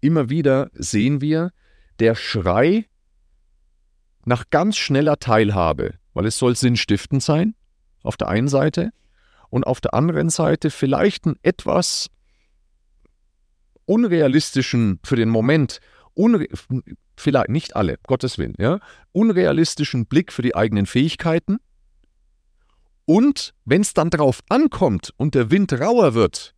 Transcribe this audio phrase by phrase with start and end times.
[0.00, 1.52] immer wieder sehen wir,
[1.98, 2.86] der Schrei
[4.24, 7.54] nach ganz schneller Teilhabe, weil es soll sinnstiftend sein,
[8.02, 8.90] auf der einen Seite,
[9.50, 12.08] und auf der anderen Seite vielleicht einen etwas
[13.84, 15.80] unrealistischen, für den Moment,
[16.14, 16.46] unre
[17.16, 18.78] vielleicht nicht alle, Gottes Willen, ja,
[19.12, 21.58] unrealistischen Blick für die eigenen Fähigkeiten.
[23.04, 26.54] Und wenn es dann drauf ankommt und der Wind rauer wird,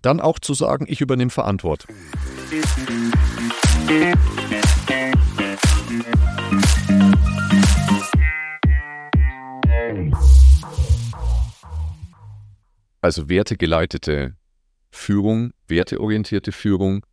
[0.00, 1.94] dann auch zu sagen, ich übernehme Verantwortung.
[2.52, 2.60] Also
[13.30, 14.36] wertegeleitete
[14.90, 17.06] Führung, werteorientierte Führung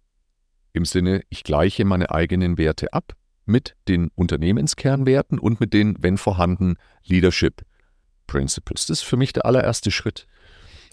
[0.73, 3.13] im Sinne, ich gleiche meine eigenen Werte ab
[3.45, 6.75] mit den Unternehmenskernwerten und mit den, wenn vorhanden,
[7.05, 7.61] Leadership
[8.27, 8.88] Principles.
[8.88, 10.27] Das ist für mich der allererste Schritt.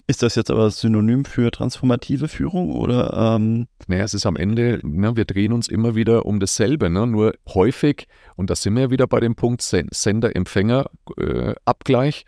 [0.09, 3.35] Ist das jetzt aber synonym für transformative Führung oder?
[3.35, 7.05] Ähm naja, es ist am Ende, ne, wir drehen uns immer wieder um dasselbe, ne?
[7.05, 8.07] nur häufig,
[8.37, 12.21] und da sind wir wieder bei dem Punkt Sender-Empfänger-Abgleich.
[12.21, 12.25] Äh,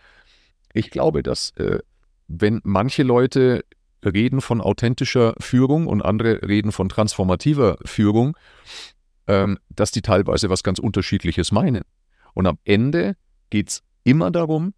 [0.74, 1.80] ich glaube, dass äh,
[2.28, 3.64] wenn manche Leute
[4.04, 8.36] reden von authentischer Führung und andere reden von transformativer Führung,
[9.28, 11.84] ähm, dass die teilweise was ganz Unterschiedliches meinen.
[12.34, 13.16] Und am Ende
[13.50, 14.74] geht es immer darum,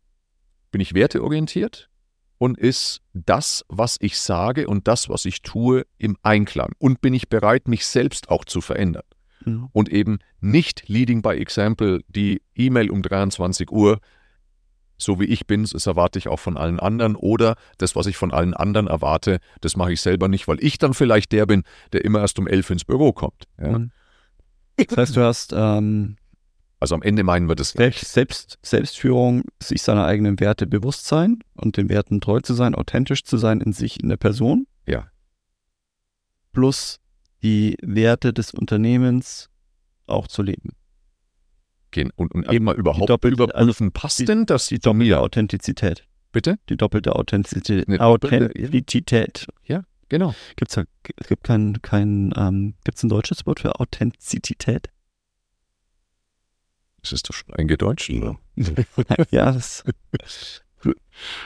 [0.70, 1.90] bin ich werteorientiert
[2.42, 6.72] und ist das, was ich sage und das, was ich tue, im Einklang?
[6.80, 9.04] Und bin ich bereit, mich selbst auch zu verändern?
[9.46, 9.70] Mhm.
[9.74, 14.00] Und eben nicht leading by example, die E-Mail um 23 Uhr
[14.98, 17.16] so wie ich bin, das erwarte ich auch von allen anderen.
[17.16, 20.80] Oder das, was ich von allen anderen erwarte, das mache ich selber nicht, weil ich
[20.80, 23.46] dann vielleicht der bin, der immer erst um elf ins Büro kommt.
[23.62, 23.82] Ja.
[24.78, 26.18] Das heißt, du hast ähm,
[26.82, 31.78] also am Ende meinen wir das Selbst, Selbstführung, sich seiner eigenen Werte bewusst sein und
[31.78, 34.66] den Werten treu zu sein, authentisch zu sein in sich, in der Person.
[34.88, 35.08] Ja.
[36.54, 37.00] Plus
[37.44, 39.50] die Werte des Unternehmens
[40.08, 40.72] auch zu leben
[41.92, 46.08] gehen und, und eben mal überhaupt doppelte, überprüfen, also passt denn das die doppelte Authentizität?
[46.32, 46.58] Bitte?
[46.70, 47.88] Die doppelte Authentizität.
[47.88, 49.48] Eine Authentizität.
[49.66, 50.34] Ja, genau.
[50.56, 50.86] Gibt's da,
[51.18, 54.90] es gibt kein, kein ähm, gibt's ein deutsches Wort für Authentizität?
[57.02, 58.40] Das ist doch schon eingedeutscht, oder?
[59.32, 59.84] ja, das.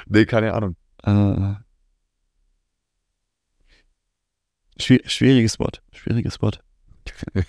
[0.08, 0.76] nee, keine Ahnung.
[1.04, 1.56] Äh,
[4.78, 5.82] schwieriges Wort.
[5.94, 6.64] Schwieriges Wort.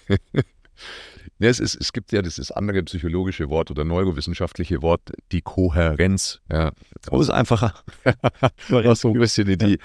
[1.39, 5.03] Ja, es, ist, es gibt ja dieses andere psychologische Wort oder neurowissenschaftliche Wort,
[5.33, 6.41] die Kohärenz.
[6.51, 6.73] Ja.
[7.11, 7.75] Oh, ist einfacher.
[8.71, 9.79] was so ein bisschen in die,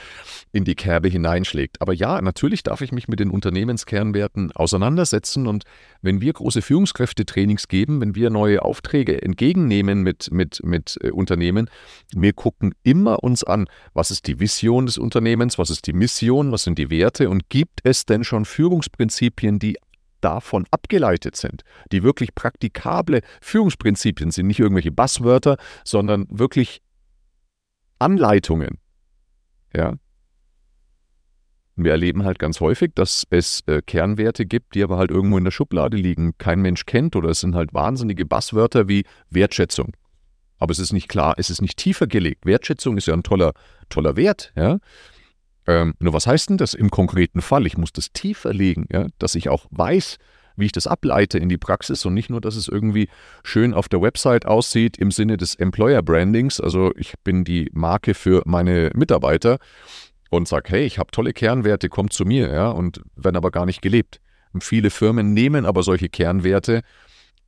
[0.54, 1.82] in die Kerbe hineinschlägt.
[1.82, 5.46] Aber ja, natürlich darf ich mich mit den Unternehmenskernwerten auseinandersetzen.
[5.46, 5.66] Und
[6.02, 11.70] wenn wir große Führungskräftetrainings geben, wenn wir neue Aufträge entgegennehmen mit, mit, mit äh, Unternehmen,
[12.14, 16.54] wir gucken immer uns an, was ist die Vision des Unternehmens, was ist die Mission,
[16.54, 19.76] was sind die Werte und gibt es denn schon Führungsprinzipien, die
[20.22, 26.82] davon abgeleitet sind, die wirklich praktikable Führungsprinzipien sind, nicht irgendwelche Basswörter, sondern wirklich
[28.00, 28.78] Anleitungen.
[29.74, 29.96] Ja.
[31.76, 35.44] Wir erleben halt ganz häufig, dass es äh, Kernwerte gibt, die aber halt irgendwo in
[35.44, 39.96] der Schublade liegen, kein Mensch kennt oder es sind halt wahnsinnige Basswörter wie Wertschätzung.
[40.58, 42.46] Aber es ist nicht klar, es ist nicht tiefer gelegt.
[42.46, 43.53] Wertschätzung ist ja ein toller,
[43.90, 44.78] toller Wert, ja.
[45.68, 47.66] Ähm, nur was heißt denn das im konkreten Fall?
[47.68, 50.18] Ich muss das tiefer legen, ja, dass ich auch weiß,
[50.56, 53.10] wie ich das ableite in die Praxis und nicht nur, dass es irgendwie
[53.44, 56.60] schön auf der Website aussieht im Sinne des Employer Brandings.
[56.60, 59.60] Also ich bin die Marke für meine Mitarbeiter
[60.30, 63.66] und sage, hey, ich habe tolle Kernwerte, kommt zu mir, ja, und werden aber gar
[63.66, 64.20] nicht gelebt.
[64.54, 66.82] Und viele Firmen nehmen aber solche Kernwerte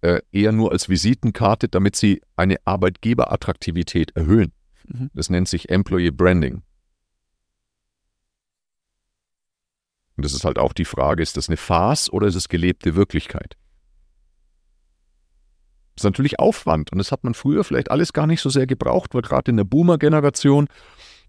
[0.01, 4.51] äh, eher nur als Visitenkarte, damit sie eine Arbeitgeberattraktivität erhöhen.
[4.87, 5.09] Mhm.
[5.13, 6.61] Das nennt sich Employee Branding.
[10.15, 12.95] Und das ist halt auch die Frage, ist das eine Farce oder ist es gelebte
[12.95, 13.55] Wirklichkeit?
[15.95, 18.65] Das ist natürlich Aufwand und das hat man früher vielleicht alles gar nicht so sehr
[18.65, 20.67] gebraucht, weil gerade in der Boomer-Generation,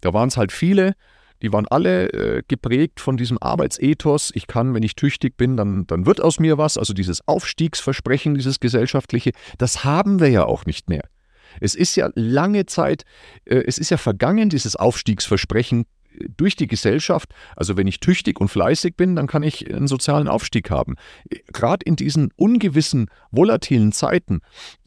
[0.00, 0.94] da waren es halt viele,
[1.42, 4.30] die waren alle äh, geprägt von diesem Arbeitsethos.
[4.34, 6.78] Ich kann, wenn ich tüchtig bin, dann, dann wird aus mir was.
[6.78, 11.02] Also dieses Aufstiegsversprechen, dieses gesellschaftliche, das haben wir ja auch nicht mehr.
[11.60, 13.04] Es ist ja lange Zeit,
[13.44, 15.84] äh, es ist ja vergangen, dieses Aufstiegsversprechen
[16.36, 20.28] durch die Gesellschaft, also wenn ich tüchtig und fleißig bin, dann kann ich einen sozialen
[20.28, 20.96] Aufstieg haben.
[21.52, 24.40] Gerade in diesen ungewissen, volatilen Zeiten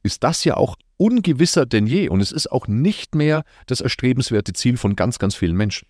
[0.04, 4.54] ist das ja auch ungewisser denn je und es ist auch nicht mehr das erstrebenswerte
[4.54, 5.88] Ziel von ganz, ganz vielen Menschen.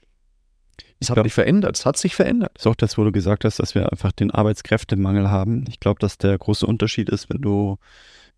[1.00, 2.58] Es hat sich verändert, es hat sich verändert.
[2.58, 5.66] Ist auch das, wo du gesagt hast, dass wir einfach den Arbeitskräftemangel haben.
[5.70, 7.78] Ich glaube, dass der große Unterschied ist, wenn du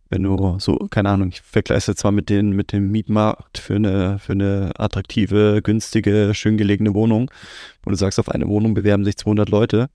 [0.10, 3.76] wenn du so, keine Ahnung, ich vergleiche es zwar mit, den, mit dem Mietmarkt für
[3.76, 7.32] eine, für eine attraktive, günstige, schön gelegene Wohnung,
[7.84, 9.90] wo du sagst, auf eine Wohnung bewerben sich 200 Leute,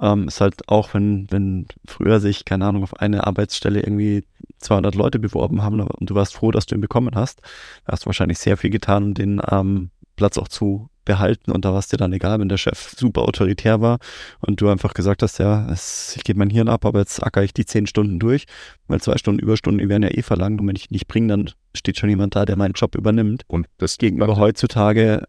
[0.00, 4.24] ähm, ist halt auch, wenn, wenn früher sich, keine Ahnung, auf eine Arbeitsstelle irgendwie
[4.58, 7.40] 200 Leute beworben haben und du warst froh, dass du ihn bekommen hast,
[7.86, 11.72] hast du wahrscheinlich sehr viel getan, um den ähm, Platz auch zu behalten und da
[11.72, 13.98] war es dir dann egal, wenn der Chef super autoritär war
[14.40, 17.42] und du einfach gesagt hast, ja, es, ich gebe mein Hirn ab, aber jetzt acker
[17.42, 18.44] ich die zehn Stunden durch,
[18.86, 21.50] weil zwei Stunden Überstunden die werden ja eh verlangt und wenn ich nicht bringe, dann
[21.74, 23.44] steht schon jemand da, der meinen Job übernimmt.
[23.48, 25.22] Und das gegenüber heutzutage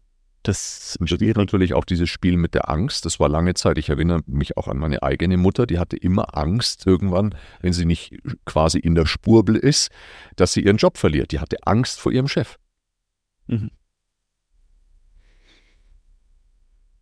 [0.44, 3.06] das spielt natürlich auch dieses Spiel mit der Angst.
[3.06, 6.36] Das war lange Zeit, ich erinnere mich auch an meine eigene Mutter, die hatte immer
[6.36, 9.90] Angst irgendwann, wenn sie nicht quasi in der Spurbel ist,
[10.36, 11.32] dass sie ihren Job verliert.
[11.32, 12.58] Die hatte Angst vor ihrem Chef.
[13.46, 13.70] Mhm.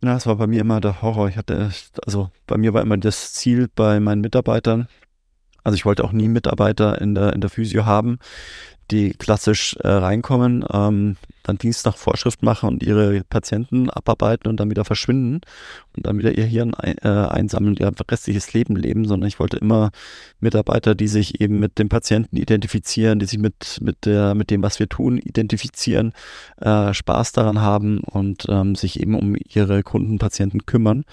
[0.03, 1.29] Ja, das war bei mir immer der Horror.
[1.29, 1.71] Ich hatte,
[2.05, 4.89] also bei mir war immer das Ziel bei meinen Mitarbeitern.
[5.63, 8.19] Also ich wollte auch nie Mitarbeiter in der, in der Physio haben,
[8.91, 14.59] die klassisch äh, reinkommen, ähm, dann Dienst nach Vorschrift machen und ihre Patienten abarbeiten und
[14.59, 15.41] dann wieder verschwinden
[15.95, 19.39] und dann wieder ihr Hirn ein, äh, einsammeln und ihr restliches Leben leben, sondern ich
[19.39, 19.91] wollte immer
[20.39, 24.63] Mitarbeiter, die sich eben mit dem Patienten identifizieren, die sich mit, mit, der, mit dem,
[24.63, 26.13] was wir tun, identifizieren,
[26.61, 31.03] äh, Spaß daran haben und ähm, sich eben um ihre Kunden, Patienten kümmern.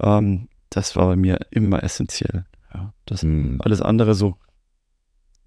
[0.00, 2.44] Ähm, das war bei mir immer essentiell.
[2.74, 3.60] Ja, das mhm.
[3.62, 4.36] alles andere so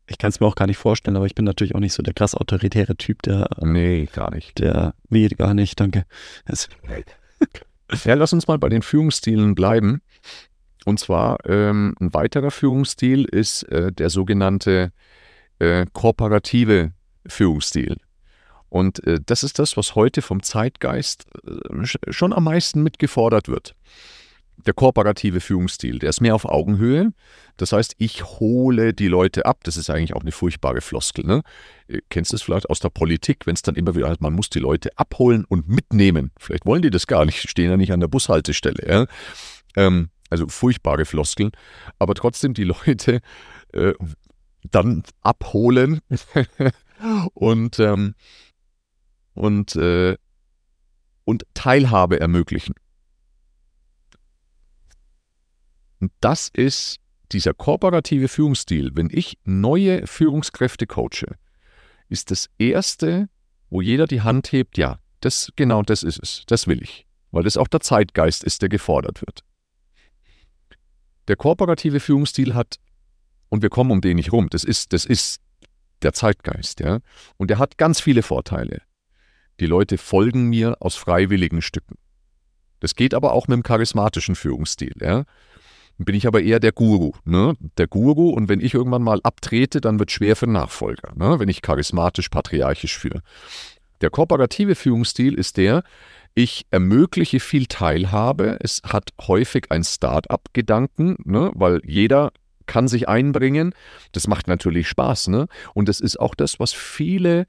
[0.07, 2.01] ich kann es mir auch gar nicht vorstellen, aber ich bin natürlich auch nicht so
[2.01, 3.49] der krass autoritäre Typ, der.
[3.61, 4.59] Nee, gar nicht.
[4.59, 6.05] Der, wie, gar nicht, danke.
[8.05, 10.01] ja, lass uns mal bei den Führungsstilen bleiben.
[10.85, 14.93] Und zwar ähm, ein weiterer Führungsstil ist äh, der sogenannte
[15.59, 16.93] äh, kooperative
[17.27, 17.97] Führungsstil.
[18.69, 23.75] Und äh, das ist das, was heute vom Zeitgeist äh, schon am meisten mitgefordert wird
[24.65, 27.13] der kooperative Führungsstil, der ist mehr auf Augenhöhe.
[27.57, 29.63] Das heißt, ich hole die Leute ab.
[29.63, 31.25] Das ist eigentlich auch eine furchtbare Floskel.
[31.25, 31.43] Ne?
[32.09, 34.49] Kennst du es vielleicht aus der Politik, wenn es dann immer wieder heißt, man muss
[34.49, 36.31] die Leute abholen und mitnehmen.
[36.39, 38.87] Vielleicht wollen die das gar nicht, stehen ja nicht an der Bushaltestelle.
[38.87, 39.05] Ja?
[39.75, 41.51] Ähm, also furchtbare Floskeln.
[41.99, 43.21] Aber trotzdem die Leute
[43.73, 43.93] äh,
[44.63, 46.01] dann abholen
[47.33, 48.15] und, ähm,
[49.33, 50.17] und, äh,
[51.25, 52.73] und Teilhabe ermöglichen.
[55.99, 56.99] Und das ist
[57.31, 58.91] dieser kooperative Führungsstil.
[58.93, 61.35] Wenn ich neue Führungskräfte coache,
[62.09, 63.29] ist das Erste,
[63.69, 67.43] wo jeder die Hand hebt, ja, das, genau das ist es, das will ich, weil
[67.43, 69.43] das auch der Zeitgeist ist, der gefordert wird.
[71.27, 72.77] Der kooperative Führungsstil hat,
[73.49, 75.41] und wir kommen um den nicht rum, das ist, das ist
[76.01, 76.99] der Zeitgeist, ja,
[77.35, 78.81] und der hat ganz viele Vorteile.
[79.59, 81.97] Die Leute folgen mir aus freiwilligen Stücken.
[82.79, 85.25] Das geht aber auch mit dem charismatischen Führungsstil, ja
[85.97, 87.13] bin ich aber eher der Guru.
[87.25, 87.55] Ne?
[87.77, 91.39] Der Guru und wenn ich irgendwann mal abtrete, dann wird schwer für Nachfolger, ne?
[91.39, 93.21] wenn ich charismatisch, patriarchisch führe.
[94.01, 95.83] Der kooperative Führungsstil ist der,
[96.35, 98.59] ich ermögliche viel Teilhabe.
[98.61, 101.51] Es hat häufig ein Start-up-Gedanken, ne?
[101.55, 102.31] weil jeder
[102.67, 103.73] kann sich einbringen.
[104.11, 105.29] Das macht natürlich Spaß.
[105.29, 105.47] Ne?
[105.73, 107.47] Und das ist auch das, was viele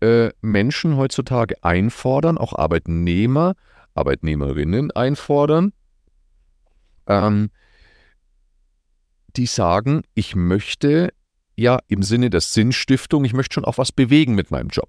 [0.00, 3.56] äh, Menschen heutzutage einfordern, auch Arbeitnehmer,
[3.94, 5.72] Arbeitnehmerinnen einfordern
[7.08, 7.50] ähm,
[9.36, 11.12] die sagen, ich möchte
[11.56, 14.88] ja im Sinne der Sinnstiftung, ich möchte schon auch was bewegen mit meinem Job.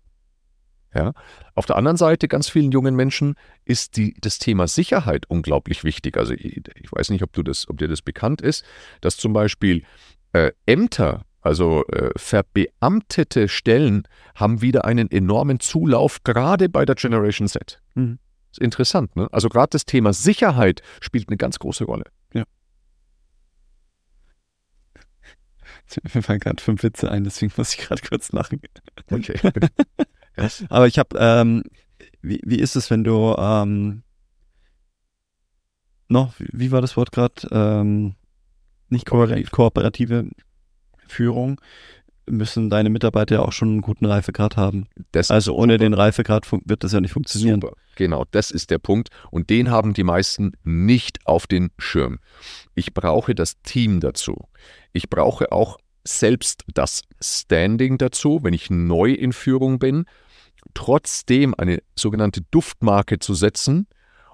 [0.94, 1.13] Ja.
[1.54, 3.36] Auf der anderen Seite, ganz vielen jungen Menschen
[3.66, 6.18] ist die, das Thema Sicherheit unglaublich wichtig.
[6.18, 8.66] Also ich, ich weiß nicht, ob, du das, ob dir das bekannt ist,
[9.01, 9.83] dass zum Beispiel
[10.33, 17.47] äh, Ämter, also äh, verbeamtete Stellen, haben wieder einen enormen Zulauf, gerade bei der Generation
[17.47, 17.81] Z.
[17.94, 18.19] Mhm.
[18.51, 19.27] Ist interessant, ne?
[19.31, 22.06] Also gerade das Thema Sicherheit spielt eine ganz große Rolle.
[22.33, 22.44] Ja.
[26.13, 28.61] Mir fallen gerade fünf Witze ein, deswegen muss ich gerade kurz lachen.
[29.11, 29.39] Okay.
[30.69, 31.63] Aber ich habe, ähm,
[32.21, 34.03] wie, wie ist es, wenn du ähm,
[36.07, 37.47] noch, wie war das Wort gerade?
[37.51, 38.15] Ähm,
[38.89, 40.29] nicht kooperative
[41.07, 41.61] Führung
[42.30, 44.88] müssen deine Mitarbeiter ja auch schon einen guten Reifegrad haben.
[45.12, 45.86] Das also ohne super.
[45.86, 47.62] den Reifegrad wird das ja nicht funktionieren.
[47.62, 47.76] Super.
[47.95, 49.09] Genau, das ist der Punkt.
[49.31, 52.19] Und den haben die meisten nicht auf den Schirm.
[52.76, 54.36] Ich brauche das Team dazu.
[54.94, 60.06] Ich brauche auch selbst das Standing dazu, wenn ich neu in Führung bin,
[60.74, 63.88] trotzdem eine sogenannte Duftmarke zu setzen,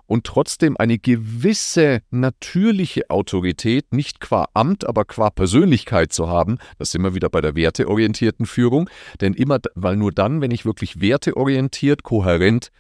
[0.08, 6.58] und trotzdem eine gewisse natürliche Autorität, nicht qua Amt, aber qua Persönlichkeit zu haben.
[6.78, 8.90] Das sind wir wieder bei der werteorientierten Führung.
[9.22, 12.72] Denn immer, weil nur dann, wenn ich wirklich werteorientiert, kohärent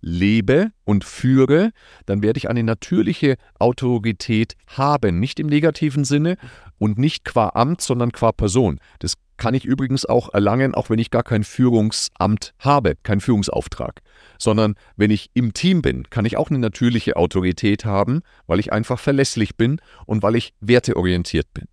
[0.00, 1.72] lebe und führe,
[2.06, 5.20] dann werde ich eine natürliche Autorität haben.
[5.20, 6.36] Nicht im negativen Sinne
[6.78, 8.80] und nicht qua Amt, sondern qua Person.
[8.98, 14.02] Das kann ich übrigens auch erlangen, auch wenn ich gar kein Führungsamt habe, keinen Führungsauftrag.
[14.38, 18.70] Sondern wenn ich im Team bin, kann ich auch eine natürliche Autorität haben, weil ich
[18.70, 21.64] einfach verlässlich bin und weil ich werteorientiert bin.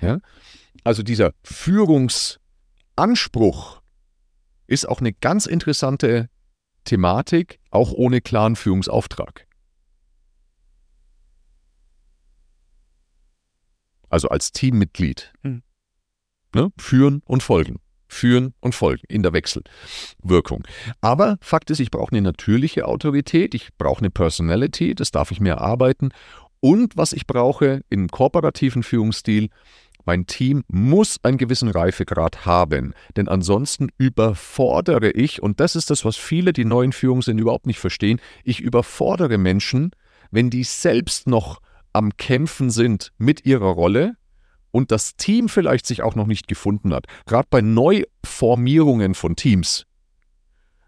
[0.00, 0.18] Ja?
[0.84, 3.80] Also dieser Führungsanspruch
[4.66, 6.28] ist auch eine ganz interessante
[6.84, 9.46] Thematik, auch ohne klaren Führungsauftrag.
[14.10, 15.32] Also als Teammitglied.
[15.42, 15.62] Hm.
[16.56, 16.72] Ne?
[16.78, 17.80] Führen und folgen.
[18.08, 20.66] Führen und folgen in der Wechselwirkung.
[21.02, 25.38] Aber Fakt ist, ich brauche eine natürliche Autorität, ich brauche eine Personality, das darf ich
[25.38, 26.12] mir erarbeiten.
[26.60, 29.50] Und was ich brauche im kooperativen Führungsstil,
[30.06, 36.06] mein Team muss einen gewissen Reifegrad haben, denn ansonsten überfordere ich, und das ist das,
[36.06, 39.90] was viele, die neuen Führungssinn überhaupt nicht verstehen, ich überfordere Menschen,
[40.30, 41.60] wenn die selbst noch
[41.92, 44.16] am Kämpfen sind mit ihrer Rolle
[44.76, 47.06] und das Team vielleicht sich auch noch nicht gefunden hat.
[47.24, 49.86] Gerade bei Neuformierungen von Teams.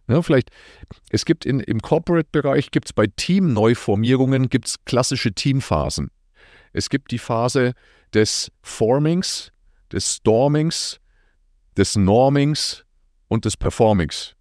[0.09, 0.51] Ja, vielleicht,
[1.09, 6.11] es gibt in, im Corporate-Bereich, gibt es bei Team-Neuformierungen, gibt es klassische Teamphasen.
[6.75, 7.73] Es gibt die Phase
[8.13, 9.53] des Formings,
[9.91, 11.01] des Stormings,
[11.79, 12.85] des Normings
[13.29, 14.35] und des Performings.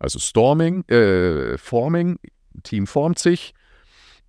[0.00, 2.18] Also Storming, äh, Forming,
[2.64, 3.54] Team formt sich,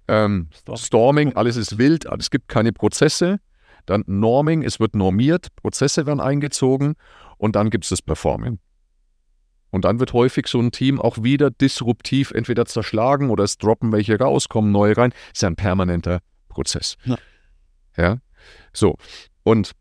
[0.08, 3.40] ähm, Storming, alles ist wild, es gibt keine Prozesse.
[3.88, 6.94] Dann Norming, es wird normiert, Prozesse werden eingezogen
[7.38, 8.60] und dann gibt es das Performing.
[9.72, 13.92] Und dann wird häufig so ein Team auch wieder disruptiv entweder zerschlagen oder es droppen
[13.92, 15.14] welche raus, kommen neue rein.
[15.34, 16.98] Ist ja ein permanenter Prozess.
[17.06, 17.18] Ja.
[17.98, 18.18] ja.
[18.74, 18.98] So.
[19.44, 19.72] Und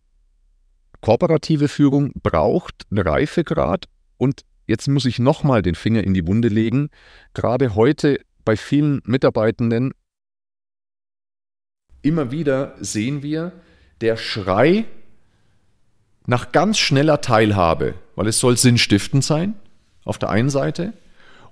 [1.00, 3.86] kooperative Führung braucht einen Reifegrad
[4.16, 6.88] und jetzt muss ich nochmal den Finger in die Wunde legen.
[7.34, 9.92] Gerade heute bei vielen Mitarbeitenden
[12.02, 13.52] immer wieder sehen wir
[14.00, 14.84] der Schrei
[16.26, 19.54] nach ganz schneller Teilhabe, weil es soll sinnstiftend sein,
[20.04, 20.92] auf der einen Seite,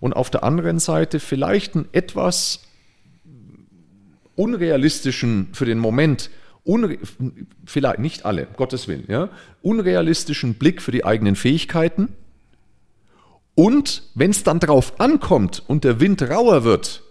[0.00, 2.60] und auf der anderen Seite vielleicht einen etwas
[4.36, 6.28] unrealistischen, für den Moment,
[6.64, 6.98] unre
[7.64, 9.30] vielleicht nicht alle, Gottes Willen, ja,
[9.62, 12.08] unrealistischen Blick für die eigenen Fähigkeiten.
[13.54, 17.02] Und wenn es dann drauf ankommt und der Wind rauer wird,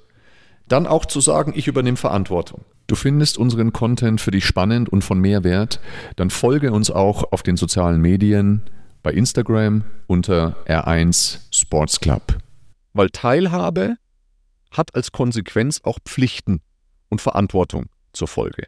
[0.68, 2.66] dann auch zu sagen, ich übernehme Verantwortung.
[2.88, 5.80] Du findest unseren Content für dich spannend und von Mehrwert,
[6.18, 8.62] dann folge uns auch auf den sozialen Medien,
[9.04, 12.38] bei Instagram unter R1 Sports Club.
[12.94, 13.96] Weil Teilhabe
[14.72, 16.62] hat als Konsequenz auch Pflichten
[17.10, 18.68] und Verantwortung zur Folge.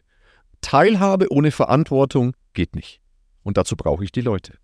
[0.60, 3.00] Teilhabe ohne Verantwortung geht nicht.
[3.42, 4.54] Und dazu brauche ich die Leute.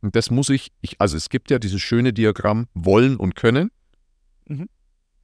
[0.00, 3.70] Und das muss ich, ich also es gibt ja dieses schöne Diagramm wollen und können.
[4.46, 4.68] Mhm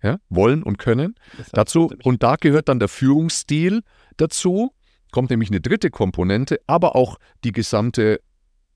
[0.02, 1.14] ja, wollen und können.
[1.52, 3.82] Dazu, und da gehört dann der Führungsstil
[4.16, 4.72] dazu,
[5.10, 8.20] kommt nämlich eine dritte Komponente, aber auch die gesamte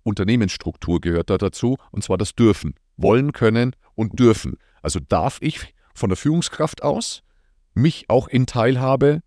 [0.02, 2.74] Unternehmensstruktur gehört da dazu, und zwar das Dürfen.
[2.96, 4.56] Wollen, können und dürfen.
[4.82, 7.22] Also darf ich von der Führungskraft aus
[7.74, 9.22] mich auch in Teilhabe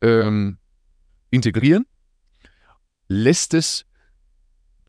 [0.00, 0.58] ähm,
[1.30, 1.86] integrieren?
[3.08, 3.84] Lässt es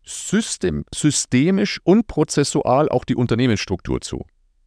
[0.03, 4.25] system, systemisch und prozessual auch die Unternehmensstruktur zu?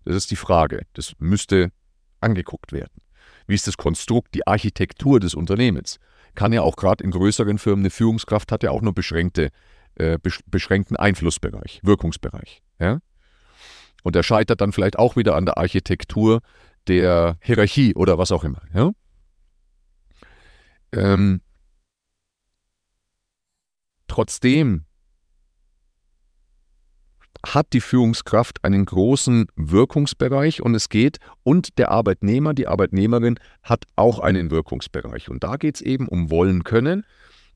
[0.09, 0.87] Das ist die Frage.
[0.95, 1.71] Das müsste
[2.21, 3.03] angeguckt werden.
[3.47, 5.99] Wie ist das Konstrukt, die Architektur des Unternehmens?
[6.35, 9.51] Kann ja auch gerade in größeren Firmen eine Führungskraft hat ja auch nur beschränkte,
[9.97, 12.63] äh, beschränkten Einflussbereich, Wirkungsbereich.
[12.79, 13.01] Ja?
[14.03, 16.41] Und er scheitert dann vielleicht auch wieder an der Architektur
[16.87, 18.63] der Hierarchie oder was auch immer.
[18.73, 18.93] Ja?
[20.93, 21.43] Ähm,
[24.07, 24.87] trotzdem
[27.55, 33.85] hat die Führungskraft einen großen Wirkungsbereich und es geht, und der Arbeitnehmer, die Arbeitnehmerin hat
[33.97, 35.29] auch einen Wirkungsbereich.
[35.29, 37.05] Und da geht es eben um Wollen können,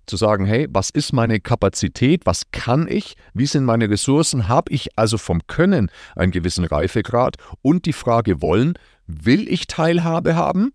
[0.06, 4.72] zu sagen, hey, was ist meine Kapazität, was kann ich, wie sind meine Ressourcen, habe
[4.72, 8.74] ich also vom Können einen gewissen Reifegrad und die Frage Wollen,
[9.06, 10.72] will ich Teilhabe haben?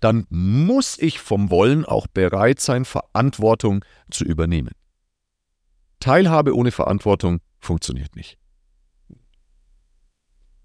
[0.00, 4.72] Dann muss ich vom Wollen auch bereit sein, Verantwortung zu übernehmen.
[6.00, 8.39] Teilhabe ohne Verantwortung funktioniert nicht.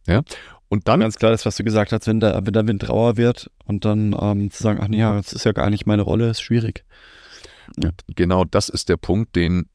[0.08, 0.22] Ja?
[0.70, 1.00] Und dann.
[1.00, 3.86] Ganz klar, das, was du gesagt hast, wenn der, wenn der Wind rauer wird und
[3.86, 6.42] dann ähm, zu sagen, ach nee, ja, das ist ja gar nicht meine Rolle, ist
[6.42, 6.84] schwierig.
[7.82, 7.92] Ja.
[8.16, 9.70] Genau das ist der Punkt, den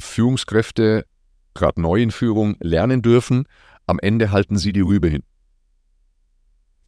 [0.00, 1.06] Führungskräfte,
[1.54, 3.44] gerade neu in Führung, lernen dürfen.
[3.86, 5.22] Am Ende halten sie die Rübe hin.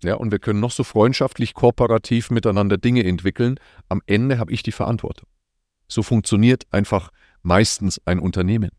[0.03, 3.59] Ja, und wir können noch so freundschaftlich, kooperativ miteinander Dinge entwickeln.
[3.89, 5.29] Am Ende habe ich die Verantwortung.
[5.89, 7.11] So funktioniert einfach
[7.43, 8.71] meistens ein Unternehmen.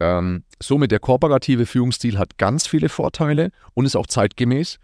[0.00, 4.78] Ähm, somit der kooperative Führungsstil hat ganz viele Vorteile und ist auch zeitgemäß.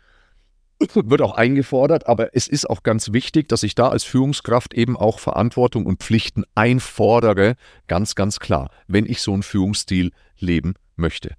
[0.95, 4.97] wird auch eingefordert, aber es ist auch ganz wichtig, dass ich da als Führungskraft eben
[4.97, 11.35] auch Verantwortung und Pflichten einfordere, ganz, ganz klar, wenn ich so einen Führungsstil leben möchte.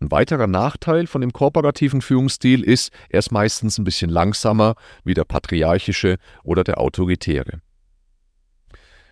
[0.00, 5.14] Ein weiterer Nachteil von dem kooperativen Führungsstil ist, er ist meistens ein bisschen langsamer wie
[5.14, 7.60] der patriarchische oder der autoritäre.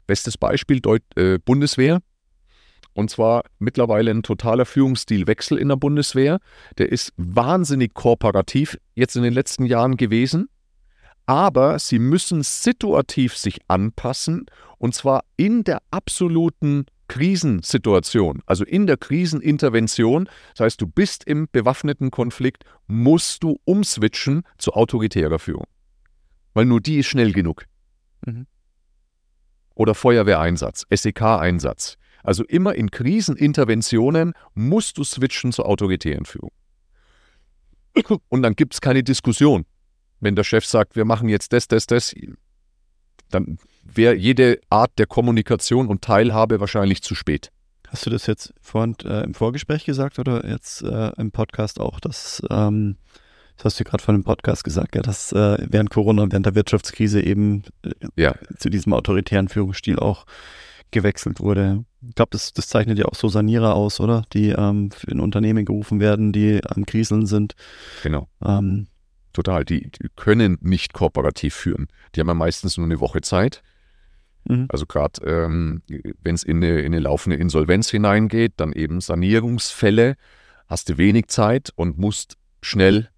[0.06, 2.00] Bestes Beispiel Deut äh, Bundeswehr.
[2.94, 6.38] Und zwar mittlerweile ein totaler Führungsstilwechsel in der Bundeswehr.
[6.78, 10.48] Der ist wahnsinnig kooperativ jetzt in den letzten Jahren gewesen.
[11.26, 14.46] Aber sie müssen situativ sich anpassen
[14.78, 20.28] und zwar in der absoluten Krisensituation, also in der Krisenintervention.
[20.54, 25.66] Das heißt, du bist im bewaffneten Konflikt, musst du umswitchen zu autoritärer Führung.
[26.54, 27.66] Weil nur die ist schnell genug.
[28.26, 28.46] Mhm.
[29.74, 31.96] Oder Feuerwehreinsatz, SEK-Einsatz.
[32.24, 36.50] Also immer in Kriseninterventionen musst du switchen zur autoritären Führung.
[38.28, 39.66] Und dann gibt es keine Diskussion.
[40.20, 42.14] Wenn der Chef sagt, wir machen jetzt das, das, das,
[43.30, 47.50] dann wäre jede Art der Kommunikation und Teilhabe wahrscheinlich zu spät.
[47.88, 52.00] Hast du das jetzt vorhin äh, im Vorgespräch gesagt oder jetzt äh, im Podcast auch,
[52.00, 52.96] dass, ähm,
[53.56, 56.54] das hast du gerade von dem Podcast gesagt, ja, dass äh, während Corona, während der
[56.54, 58.34] Wirtschaftskrise eben äh, ja.
[58.58, 60.24] zu diesem autoritären Führungsstil auch
[60.94, 61.84] gewechselt wurde.
[62.08, 64.24] Ich glaube, das, das, zeichnet ja auch so Sanierer aus, oder?
[64.32, 67.54] Die ähm, in Unternehmen gerufen werden, die am Kriseln sind.
[68.02, 68.28] Genau.
[68.42, 68.86] Ähm,
[69.34, 69.64] Total.
[69.64, 71.88] Die, die, können nicht kooperativ führen.
[72.14, 73.62] Die haben ja meistens nur eine Woche Zeit.
[74.44, 74.66] Mhm.
[74.68, 75.82] Also gerade ähm,
[76.22, 80.16] wenn es in eine, in eine laufende Insolvenz hineingeht, dann eben Sanierungsfälle,
[80.68, 83.10] hast du wenig Zeit und musst schnell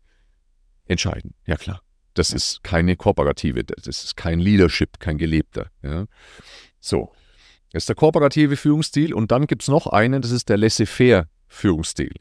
[0.87, 1.35] entscheiden.
[1.47, 1.83] Ja klar.
[2.14, 5.66] Das ist keine kooperative, das ist kein Leadership, kein gelebter.
[5.83, 6.06] Ja.
[6.80, 7.12] So,
[7.73, 9.13] das ist der kooperative Führungsstil.
[9.15, 12.15] Und dann gibt es noch einen, das ist der Laissez-faire-Führungsstil.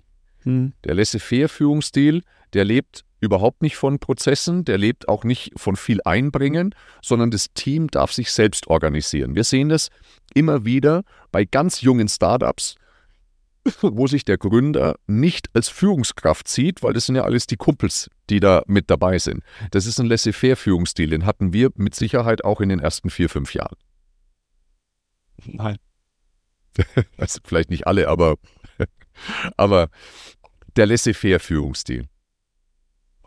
[0.43, 0.73] Hm.
[0.83, 2.23] Der Laissez-faire-Führungsstil,
[2.53, 7.53] der lebt überhaupt nicht von Prozessen, der lebt auch nicht von viel Einbringen, sondern das
[7.53, 9.35] Team darf sich selbst organisieren.
[9.35, 9.89] Wir sehen das
[10.33, 12.75] immer wieder bei ganz jungen Startups,
[13.81, 18.09] wo sich der Gründer nicht als Führungskraft sieht, weil das sind ja alles die Kumpels,
[18.29, 19.43] die da mit dabei sind.
[19.71, 23.53] Das ist ein Laissez-faire-Führungsstil, den hatten wir mit Sicherheit auch in den ersten vier, fünf
[23.53, 23.75] Jahren.
[25.45, 25.77] Nein.
[27.17, 28.35] also vielleicht nicht alle, aber,
[29.57, 29.89] aber
[30.75, 32.07] der Laissez-faire-Führungsstil.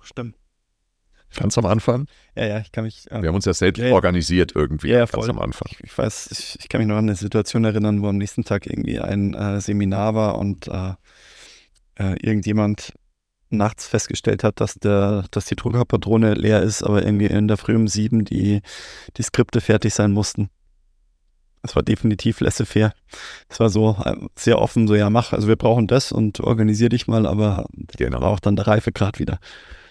[0.02, 0.37] Stimmt.
[1.37, 2.06] Ganz am Anfang?
[2.35, 3.11] Ja, ja, ich kann mich.
[3.11, 4.88] Äh, Wir haben uns ja selbst ja, organisiert irgendwie.
[4.88, 5.20] Ja, voll.
[5.20, 5.68] Ganz am Anfang.
[5.70, 8.44] Ich, ich weiß, ich, ich, kann mich noch an eine Situation erinnern, wo am nächsten
[8.44, 10.94] Tag irgendwie ein äh, Seminar war und äh,
[11.96, 12.94] äh, irgendjemand
[13.50, 17.76] nachts festgestellt hat, dass, der, dass die Druckerpatrone leer ist, aber irgendwie in der Früh
[17.76, 18.61] um sieben die,
[19.16, 20.50] die Skripte fertig sein mussten.
[21.62, 22.92] Es war definitiv laissez-faire.
[23.48, 26.88] Es war so äh, sehr offen, so ja, mach, also wir brauchen das und organisier
[26.88, 27.66] dich mal, aber
[27.96, 28.20] genau.
[28.20, 29.38] war auch dann der Reifegrad wieder.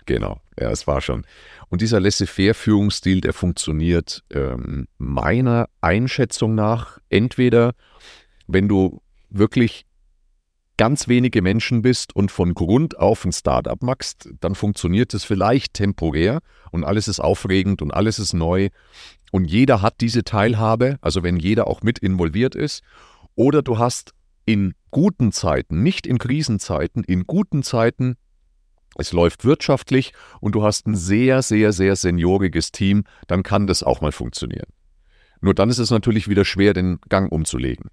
[0.05, 1.25] Genau, ja, es war schon.
[1.69, 7.73] Und dieser Laissez-faire-Führungsstil, der funktioniert ähm, meiner Einschätzung nach entweder,
[8.47, 9.85] wenn du wirklich
[10.77, 15.73] ganz wenige Menschen bist und von Grund auf ein Startup machst, dann funktioniert es vielleicht
[15.73, 16.39] temporär
[16.71, 18.69] und alles ist aufregend und alles ist neu
[19.31, 22.83] und jeder hat diese Teilhabe, also wenn jeder auch mit involviert ist.
[23.35, 24.13] Oder du hast
[24.45, 28.15] in guten Zeiten, nicht in Krisenzeiten, in guten Zeiten,
[28.97, 33.83] es läuft wirtschaftlich und du hast ein sehr, sehr, sehr senioriges Team, dann kann das
[33.83, 34.69] auch mal funktionieren.
[35.41, 37.91] Nur dann ist es natürlich wieder schwer, den Gang umzulegen.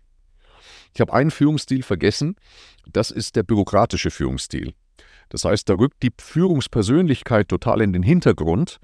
[0.94, 2.37] Ich habe einen Führungsstil vergessen,
[2.90, 4.73] das ist der bürokratische Führungsstil.
[5.29, 8.79] Das heißt, da rückt die Führungspersönlichkeit total in den Hintergrund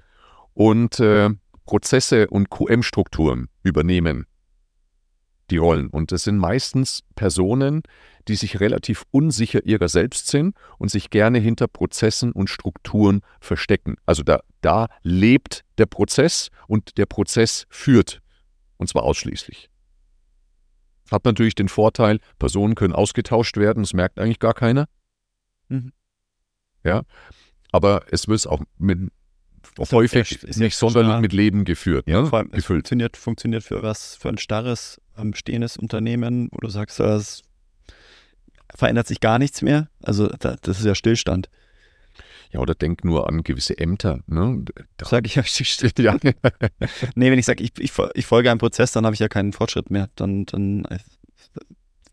[0.53, 1.29] und äh,
[1.71, 4.25] Prozesse und QM-Strukturen übernehmen
[5.51, 5.87] die Rollen.
[5.87, 7.83] Und das sind meistens Personen,
[8.27, 13.95] die sich relativ unsicher ihrer selbst sind und sich gerne hinter Prozessen und Strukturen verstecken.
[14.05, 18.21] Also da, da lebt der Prozess und der Prozess führt.
[18.75, 19.69] Und zwar ausschließlich.
[21.09, 24.89] Hat natürlich den Vorteil, Personen können ausgetauscht werden, das merkt eigentlich gar keiner.
[25.69, 25.93] Mhm.
[26.83, 27.03] Ja,
[27.71, 29.09] aber es wird auch mit,
[29.91, 32.07] häufig ist nicht sonderlich mit Leben geführt.
[32.07, 32.27] Ja, ne?
[32.27, 32.87] vor allem, gefüllt.
[32.87, 37.43] Funktioniert, funktioniert für was, für ein starres, ähm, stehendes Unternehmen, wo du sagst, das
[38.73, 39.89] verändert sich gar nichts mehr.
[40.01, 41.49] Also da, das ist ja Stillstand.
[42.51, 44.19] Ja, oder denk nur an gewisse Ämter.
[44.27, 44.65] Ne?
[45.01, 46.17] Sag ich ja, stimmt, ja.
[47.15, 49.53] nee, wenn ich sage, ich, ich, ich, folge einem Prozess, dann habe ich ja keinen
[49.53, 50.09] Fortschritt mehr.
[50.15, 50.85] Dann, dann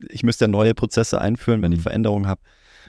[0.09, 1.83] ich müsste ja neue Prozesse einführen, wenn ich mhm.
[1.83, 2.41] Veränderungen habe.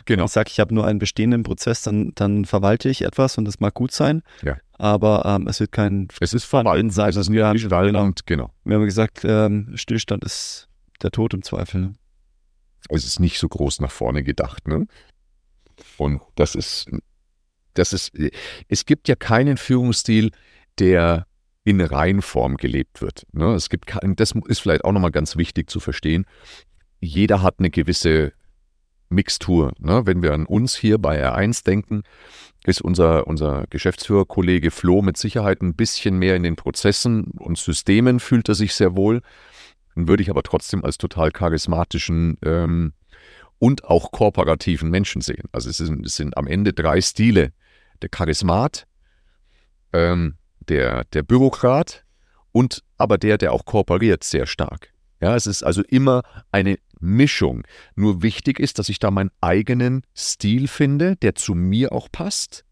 [0.06, 0.26] Genau.
[0.26, 3.60] Ich sage, ich habe nur einen bestehenden Prozess, dann, dann verwalte ich etwas und das
[3.60, 4.22] mag gut sein.
[4.42, 4.58] Ja.
[4.74, 7.10] Aber ähm, es wird kein Es ist verwalten sein.
[7.10, 8.12] Es ist nicht genau.
[8.26, 8.52] genau.
[8.64, 10.70] Wir haben gesagt, ähm, Stillstand ist
[11.02, 11.82] der Tod im Zweifel.
[11.82, 11.94] Ne?
[12.90, 14.88] Es ist nicht so groß nach vorne gedacht, ne?
[15.98, 16.90] Und das ist
[17.74, 18.12] Das ist,
[18.68, 20.32] es gibt ja keinen Führungsstil,
[20.80, 21.26] der
[21.64, 23.28] in Reinform gelebt wird.
[23.32, 23.54] Ne?
[23.54, 26.26] Es gibt kein, das ist vielleicht auch nochmal ganz wichtig zu verstehen.
[27.00, 28.34] Jeder hat eine gewisse
[29.10, 29.74] Mixtur.
[29.80, 30.06] Ne?
[30.06, 32.04] Wenn wir an uns hier bei R1 denken,
[32.66, 38.20] ist unser, unser Geschäftsführerkollege Flo mit Sicherheit ein bisschen mehr in den Prozessen und Systemen
[38.20, 39.22] fühlt er sich sehr wohl.
[39.96, 42.94] Dann würde ich aber trotzdem als total charismatischen ähm,
[43.58, 45.44] und auch kooperativen Menschen sehen.
[45.52, 47.52] Also es sind, es sind am Ende drei Stile.
[48.02, 48.88] Der Charismat,
[49.92, 52.06] ähm, der, der Bürokrat
[52.52, 54.94] und aber der, der auch kooperiert, sehr stark.
[55.22, 57.64] Ja, es ist also immer eine Mischung.
[57.96, 62.66] Nur wichtig ist, dass ich da meinen eigenen Stil finde, der zu mir auch passt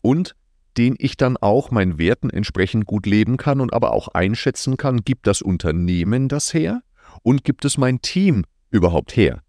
[0.00, 0.34] und
[0.76, 5.02] den ich dann auch meinen Werten entsprechend gut leben kann und aber auch einschätzen kann,
[5.04, 6.82] gibt das Unternehmen das her
[7.22, 9.42] und gibt es mein Team überhaupt her?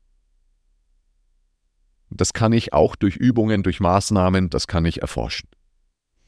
[2.10, 5.50] Das kann ich auch durch Übungen, durch Maßnahmen, das kann ich erforschen.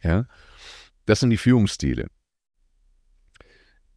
[0.02, 0.26] Ja?
[1.06, 2.08] Das sind die Führungsstile.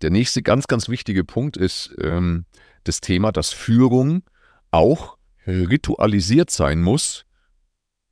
[0.03, 2.47] Der nächste ganz, ganz wichtige Punkt ist ähm,
[2.85, 4.23] das Thema, dass Führung
[4.71, 7.25] auch ritualisiert sein muss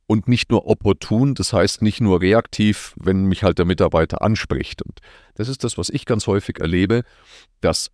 [0.05, 4.81] und nicht nur opportun, das heißt nicht nur reaktiv, wenn mich halt der Mitarbeiter anspricht.
[4.81, 4.99] Und
[5.35, 7.03] das ist das, was ich ganz häufig erlebe,
[7.61, 7.91] dass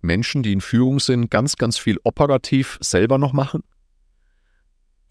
[0.00, 3.62] Menschen, die in Führung sind, ganz, ganz viel operativ selber noch machen,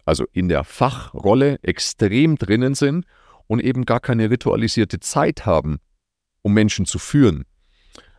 [0.04, 3.06] also in der Fachrolle extrem drinnen sind
[3.46, 5.78] und eben gar keine ritualisierte Zeit haben,
[6.42, 7.44] um Menschen zu führen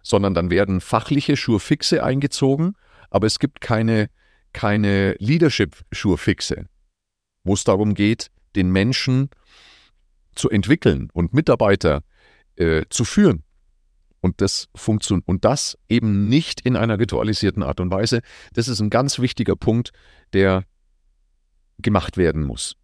[0.06, 2.76] sondern dann werden fachliche Schurfixe eingezogen,
[3.10, 4.12] aber es gibt keine,
[4.54, 6.68] keine Leadership-Schurfixe,
[7.44, 9.32] wo es darum geht, den Menschen
[10.36, 12.04] zu entwickeln und Mitarbeiter
[12.56, 13.44] äh, zu führen.
[14.22, 18.22] Und das funktioniert und das eben nicht in einer ritualisierten Art und Weise.
[18.54, 19.92] Das ist ein ganz wichtiger Punkt,
[20.34, 20.66] der
[21.80, 22.76] gemacht werden muss.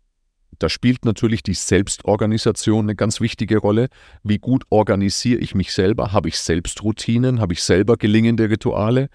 [0.62, 3.90] Da spielt natürlich die Selbstorganisation eine ganz wichtige Rolle.
[4.22, 6.12] Wie gut organisiere ich mich selber?
[6.12, 7.42] Habe ich selbst Routinen?
[7.42, 9.10] Habe ich selber gelingende Rituale?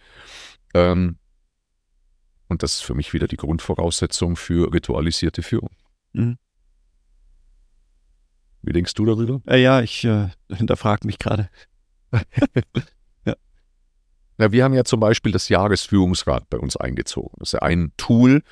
[0.75, 1.19] Ähm,
[2.49, 5.71] und das ist für mich wieder die Grundvoraussetzung für ritualisierte Führung.
[6.15, 6.37] Mhm.
[8.63, 9.41] Wie denkst du darüber?
[9.47, 11.49] Äh, ja, ich äh, hinterfrage mich gerade.
[13.25, 13.35] ja.
[14.37, 14.51] ja.
[14.51, 17.37] Wir haben ja zum Beispiel das Jahresführungsrad bei uns eingezogen.
[17.39, 18.43] Das ist ja ein Tool,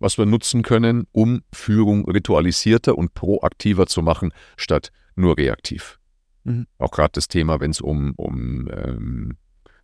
[0.00, 5.98] was wir nutzen können, um Führung ritualisierter und proaktiver zu machen, statt nur reaktiv.
[6.44, 6.66] Mhm.
[6.78, 9.36] Auch gerade das Thema, wenn es um, um ähm,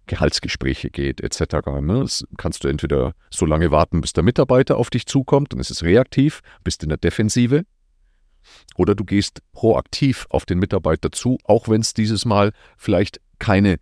[0.07, 1.67] Gehaltsgespräche geht, etc.
[1.83, 2.01] Ne?
[2.01, 5.71] Das kannst du entweder so lange warten, bis der Mitarbeiter auf dich zukommt, dann ist
[5.71, 7.65] es reaktiv, bist in der Defensive.
[8.77, 13.79] Oder du gehst proaktiv auf den Mitarbeiter zu, auch wenn es dieses Mal vielleicht keine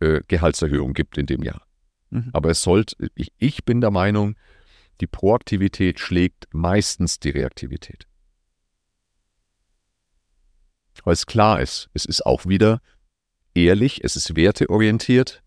[0.00, 1.62] äh, Gehaltserhöhung gibt in dem Jahr.
[2.10, 2.30] Mhm.
[2.32, 4.34] Aber es sollte, ich, ich bin der Meinung,
[5.00, 8.06] die Proaktivität schlägt meistens die Reaktivität.
[11.04, 12.80] Weil es klar ist, es ist auch wieder
[13.54, 15.42] ehrlich, es ist werteorientiert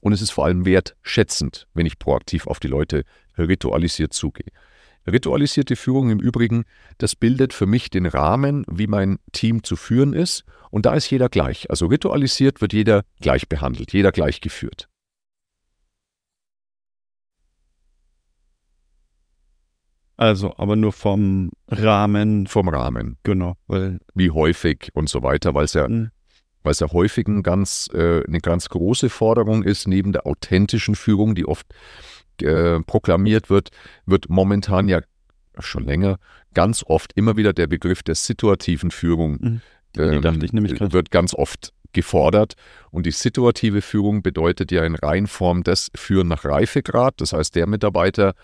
[0.00, 3.04] und es ist vor allem wertschätzend, wenn ich proaktiv auf die Leute
[3.38, 4.52] ritualisiert zugehe.
[5.06, 6.64] Ritualisierte Führung im Übrigen,
[6.98, 10.44] das bildet für mich den Rahmen, wie mein Team zu führen ist.
[10.70, 11.68] Und da ist jeder gleich.
[11.68, 14.88] Also ritualisiert wird jeder gleich behandelt, jeder gleich geführt.
[20.16, 22.46] Also, aber nur vom Rahmen.
[22.46, 23.16] Vom Rahmen.
[23.22, 23.56] Genau.
[23.66, 26.10] Weil Wie häufig und so weiter, weil es ja, mhm.
[26.62, 30.94] weil es ja häufig ein ganz, äh, eine ganz große Forderung ist, neben der authentischen
[30.94, 31.66] Führung, die oft
[32.40, 33.70] äh, proklamiert wird,
[34.06, 35.00] wird momentan ja
[35.58, 36.18] schon länger
[36.52, 39.60] ganz oft immer wieder der Begriff der situativen Führung mhm.
[39.96, 42.54] nämlich wird ganz oft gefordert.
[42.90, 47.14] Und die situative Führung bedeutet ja in Reinform das Führen nach Reifegrad.
[47.18, 48.34] Das heißt, der Mitarbeiter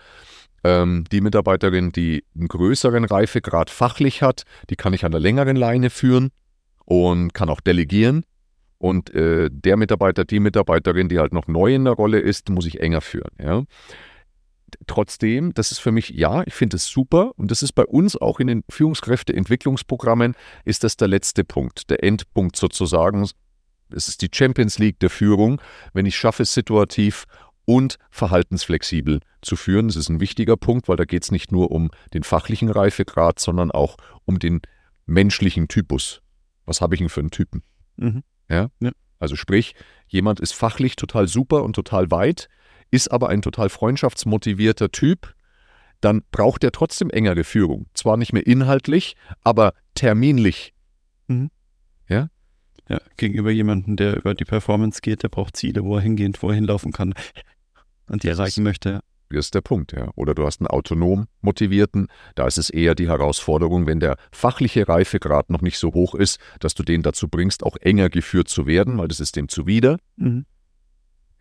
[0.63, 5.55] ähm, die Mitarbeiterin, die einen größeren Reifegrad fachlich hat, die kann ich an der längeren
[5.55, 6.29] Leine führen
[6.85, 8.25] und kann auch delegieren.
[8.77, 12.65] Und äh, der Mitarbeiter, die Mitarbeiterin, die halt noch neu in der Rolle ist, muss
[12.65, 13.31] ich enger führen.
[13.39, 13.63] Ja.
[14.87, 18.15] Trotzdem, das ist für mich, ja, ich finde es super und das ist bei uns
[18.15, 23.27] auch in den Führungskräfteentwicklungsprogrammen, ist das der letzte Punkt, der Endpunkt sozusagen.
[23.93, 25.61] Es ist die Champions League der Führung,
[25.93, 27.25] wenn ich schaffe, situativ
[27.65, 29.87] und verhaltensflexibel zu führen.
[29.87, 33.39] Das ist ein wichtiger Punkt, weil da geht es nicht nur um den fachlichen Reifegrad,
[33.39, 34.61] sondern auch um den
[35.05, 36.21] menschlichen Typus.
[36.65, 37.63] Was habe ich denn für einen Typen?
[37.97, 38.23] Mhm.
[38.49, 38.69] Ja?
[38.79, 38.91] ja?
[39.19, 39.75] Also sprich,
[40.07, 42.49] jemand ist fachlich total super und total weit,
[42.89, 45.35] ist aber ein total freundschaftsmotivierter Typ,
[46.01, 47.85] dann braucht er trotzdem engere Führung.
[47.93, 50.73] Zwar nicht mehr inhaltlich, aber terminlich.
[51.27, 51.51] Mhm.
[52.07, 52.29] Ja?
[52.89, 56.49] Ja, gegenüber jemandem, der über die Performance geht, der braucht Ziele, wo er hingehen, wo
[56.49, 57.13] er hinlaufen kann
[58.07, 59.01] und die erreichen möchte.
[59.29, 60.09] Das ist der Punkt, ja.
[60.15, 64.87] Oder du hast einen autonom motivierten, da ist es eher die Herausforderung, wenn der fachliche
[64.87, 68.65] Reifegrad noch nicht so hoch ist, dass du den dazu bringst, auch enger geführt zu
[68.65, 69.97] werden, weil das ist dem zuwider.
[70.17, 70.45] Mhm.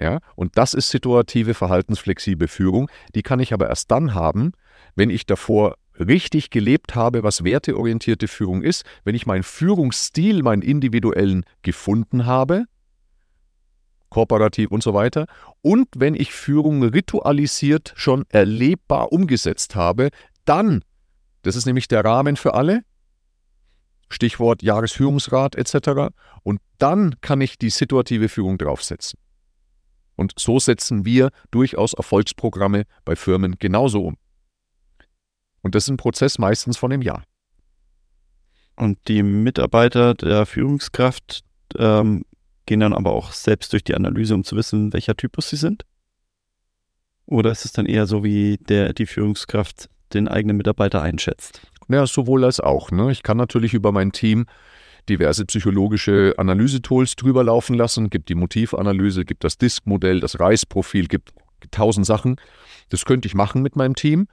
[0.00, 2.90] Ja, und das ist situative, verhaltensflexible Führung.
[3.14, 4.52] Die kann ich aber erst dann haben,
[4.94, 10.62] wenn ich davor richtig gelebt habe, was werteorientierte Führung ist, wenn ich meinen Führungsstil, meinen
[10.62, 12.64] individuellen gefunden habe,
[14.10, 15.26] kooperativ und so weiter,
[15.62, 20.10] und wenn ich Führung ritualisiert schon erlebbar umgesetzt habe,
[20.44, 20.84] dann,
[21.42, 22.82] das ist nämlich der Rahmen für alle,
[24.10, 29.18] Stichwort Jahresführungsrat etc., und dann kann ich die situative Führung draufsetzen.
[30.16, 34.16] Und so setzen wir durchaus Erfolgsprogramme bei Firmen genauso um.
[35.62, 37.24] Und das ist ein Prozess meistens von einem Jahr.
[38.76, 41.42] Und die Mitarbeiter der Führungskraft
[41.76, 42.24] ähm,
[42.66, 45.84] gehen dann aber auch selbst durch die Analyse, um zu wissen, welcher Typus sie sind?
[47.26, 51.60] Oder ist es dann eher so, wie der, die Führungskraft den eigenen Mitarbeiter einschätzt?
[51.88, 52.90] Ja, sowohl als auch.
[52.90, 53.10] Ne?
[53.10, 54.46] Ich kann natürlich über mein Team
[55.08, 61.32] diverse psychologische Analysetools drüber laufen lassen, gibt die Motivanalyse, gibt das Disk-Modell, das Reisprofil, gibt
[61.70, 62.36] tausend Sachen.
[62.90, 64.28] Das könnte ich machen mit meinem Team.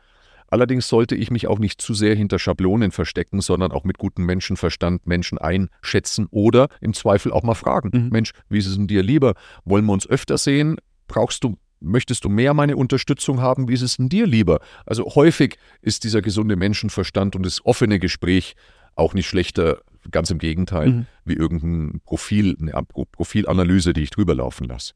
[0.47, 4.25] Allerdings sollte ich mich auch nicht zu sehr hinter Schablonen verstecken, sondern auch mit gutem
[4.25, 7.89] Menschenverstand Menschen einschätzen oder im Zweifel auch mal fragen.
[7.93, 8.09] Mhm.
[8.09, 9.33] Mensch, wie ist es denn dir lieber?
[9.65, 10.77] Wollen wir uns öfter sehen?
[11.07, 13.67] Brauchst du Möchtest du mehr meine Unterstützung haben?
[13.67, 14.61] Wie ist es denn dir lieber?
[14.87, 18.55] Also häufig ist dieser gesunde Menschenverstand und das offene Gespräch
[18.95, 21.05] auch nicht schlechter, ganz im Gegenteil, mhm.
[21.23, 24.93] wie irgendein Profil, eine Profilanalyse, die ich drüber laufen lasse.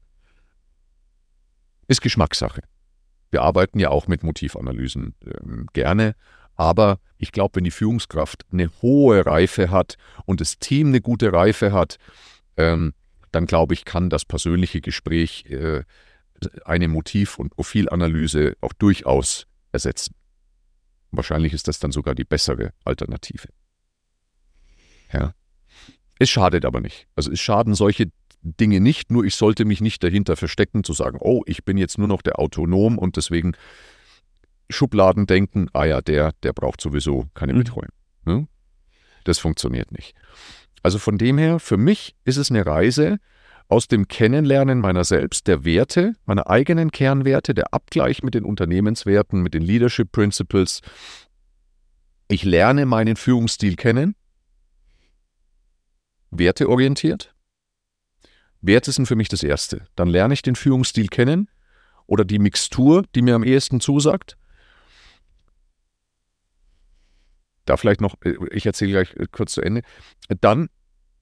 [1.86, 2.62] Ist Geschmackssache.
[3.32, 6.14] Wir arbeiten ja auch mit Motivanalysen äh, gerne,
[6.54, 11.32] aber ich glaube, wenn die Führungskraft eine hohe Reife hat und das Team eine gute
[11.32, 11.96] Reife hat,
[12.56, 12.92] ähm,
[13.32, 15.82] dann glaube ich, kann das persönliche Gespräch äh,
[16.64, 20.14] eine Motiv- und Profilanalyse auch durchaus ersetzen.
[21.10, 23.48] Wahrscheinlich ist das dann sogar die bessere Alternative.
[25.12, 25.34] Ja.
[26.18, 27.08] Es schadet aber nicht.
[27.16, 28.10] Also es schaden solche
[28.42, 31.98] Dinge nicht, nur ich sollte mich nicht dahinter verstecken, zu sagen, oh, ich bin jetzt
[31.98, 33.52] nur noch der Autonom und deswegen
[34.68, 37.58] Schubladen denken, ah ja, der, der braucht sowieso keine mhm.
[37.58, 37.92] Betreuung.
[38.24, 38.48] Ne?
[39.24, 40.14] Das funktioniert nicht.
[40.82, 43.18] Also von dem her, für mich ist es eine Reise
[43.68, 49.40] aus dem Kennenlernen meiner selbst, der Werte, meiner eigenen Kernwerte, der Abgleich mit den Unternehmenswerten,
[49.40, 50.80] mit den Leadership Principles.
[52.28, 54.14] Ich lerne meinen Führungsstil kennen,
[56.30, 57.31] werteorientiert.
[58.62, 59.86] Werte sind für mich das Erste.
[59.96, 61.48] Dann lerne ich den Führungsstil kennen
[62.06, 64.38] oder die Mixtur, die mir am ehesten zusagt.
[67.64, 69.82] Da vielleicht noch, äh, ich erzähle gleich äh, kurz zu Ende.
[70.40, 70.68] Dann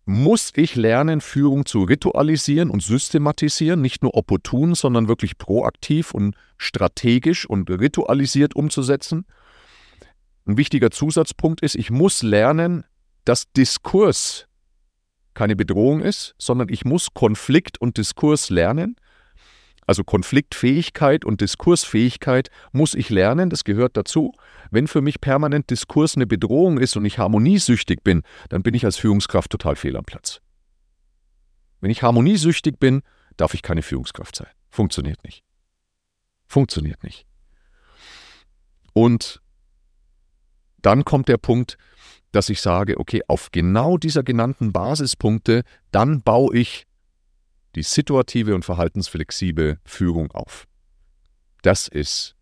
[0.07, 6.35] muss ich lernen, Führung zu ritualisieren und systematisieren, nicht nur opportun, sondern wirklich proaktiv und
[6.57, 9.25] strategisch und ritualisiert umzusetzen.
[10.47, 12.85] Ein wichtiger Zusatzpunkt ist, ich muss lernen,
[13.25, 14.47] dass Diskurs
[15.35, 18.97] keine Bedrohung ist, sondern ich muss Konflikt und Diskurs lernen.
[19.87, 24.33] Also Konfliktfähigkeit und Diskursfähigkeit muss ich lernen, das gehört dazu.
[24.71, 28.85] Wenn für mich permanent Diskurs eine Bedrohung ist und ich harmoniesüchtig bin, dann bin ich
[28.85, 30.41] als Führungskraft total fehl am Platz.
[31.81, 33.03] Wenn ich harmoniesüchtig bin,
[33.37, 34.49] darf ich keine Führungskraft sein.
[34.71, 35.43] Funktioniert nicht.
[36.47, 37.27] Funktioniert nicht.
[38.93, 39.41] Und
[40.83, 41.79] dann kommt der Punkt,
[42.33, 46.87] dass ich sage, okay, auf genau dieser genannten Basispunkte, dann baue ich
[47.75, 50.67] die situative und verhaltensflexible Führung auf.
[51.63, 52.37] Das ist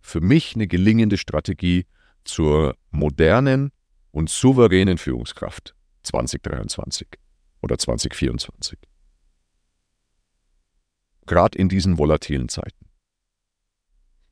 [0.00, 1.86] für mich eine gelingende Strategie
[2.24, 3.70] zur modernen
[4.10, 7.08] und souveränen Führungskraft 2023
[7.62, 8.78] oder 2024.
[11.26, 12.86] Gerade in diesen volatilen Zeiten.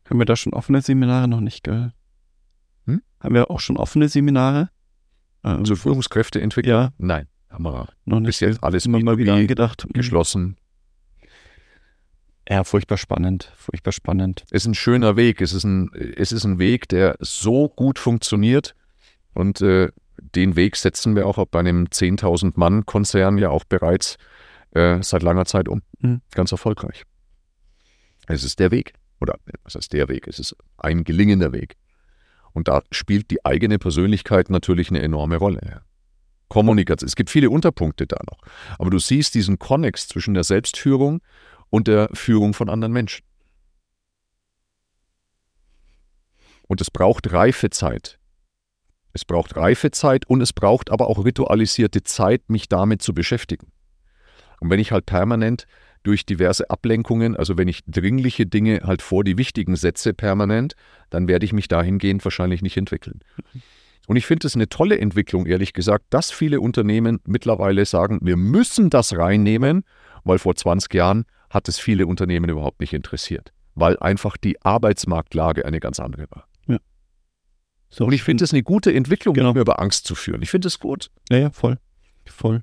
[0.09, 1.95] Haben wir da schon offene Seminare noch nicht gehört?
[2.87, 3.03] Hm?
[3.21, 4.71] Haben wir auch schon offene Seminare?
[5.45, 6.75] Ähm, Zur Führungskräfteentwicklung?
[6.75, 6.93] Ja.
[6.99, 8.29] Nein, haben wir noch nicht.
[8.29, 9.87] Bis jetzt alles immer mal wieder angedacht.
[9.87, 9.93] Mhm.
[9.93, 10.57] Geschlossen.
[12.49, 14.45] Ja, furchtbar spannend, furchtbar spannend.
[14.51, 15.43] Es ist ein schöner Weg.
[15.43, 18.75] Es ist ein, es ist ein Weg, der so gut funktioniert.
[19.35, 24.17] Und äh, den Weg setzen wir auch bei einem 10.000 Mann-Konzern ja auch bereits
[24.73, 25.83] äh, seit langer Zeit um.
[26.01, 26.23] Mhm.
[26.33, 27.05] Ganz erfolgreich.
[28.27, 28.95] Es ist der Weg.
[29.21, 30.27] Oder was heißt der Weg?
[30.27, 31.77] Es ist ein gelingender Weg.
[32.53, 35.83] Und da spielt die eigene Persönlichkeit natürlich eine enorme Rolle.
[36.49, 37.07] Kommunikation.
[37.07, 38.39] Es gibt viele Unterpunkte da noch.
[38.79, 41.21] Aber du siehst diesen Konnex zwischen der Selbstführung
[41.71, 43.25] und der Führung von anderen Menschen.
[46.67, 48.19] Und es braucht Reifezeit.
[49.13, 53.73] Es braucht Reifezeit und es braucht aber auch ritualisierte Zeit, mich damit zu beschäftigen.
[54.61, 55.67] Und wenn ich halt permanent
[56.09, 57.37] durch diverse Ablenkungen.
[57.37, 60.75] Also wenn ich dringliche Dinge halt vor die wichtigen setze permanent,
[61.11, 63.21] dann werde ich mich dahingehend wahrscheinlich nicht entwickeln.
[64.07, 68.39] Und ich finde es eine tolle Entwicklung, ehrlich gesagt, dass viele Unternehmen mittlerweile sagen, wir
[68.39, 69.85] müssen das reinnehmen,
[70.25, 75.67] weil vor 20 Jahren hat es viele Unternehmen überhaupt nicht interessiert, weil einfach die Arbeitsmarktlage
[75.67, 76.49] eine ganz andere war.
[76.69, 76.79] Ja.
[77.91, 79.49] So, und ich finde es eine gute Entwicklung, genau.
[79.49, 80.41] nicht mehr über Angst zu führen.
[80.41, 81.11] Ich finde es gut.
[81.29, 81.79] Ja, ja, voll.
[82.25, 82.63] Voll.